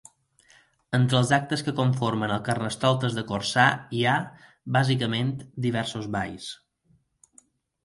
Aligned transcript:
Entre 0.97 1.17
els 1.19 1.33
actes 1.37 1.63
que 1.67 1.73
conformen 1.79 2.33
el 2.37 2.41
carnestoltes 2.47 3.19
de 3.19 3.25
Corçà 3.33 3.67
hi 3.99 4.03
ha, 4.07 4.17
bàsicament, 4.79 5.31
diversos 5.69 6.11
balls. 6.19 6.51